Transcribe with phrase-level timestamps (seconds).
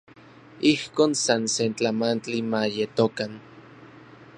[0.71, 3.31] Ijkon san se tlamantli ma yetokan.